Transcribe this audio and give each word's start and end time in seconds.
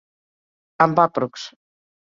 Amb 0.87 1.03
aprox. 1.05 1.47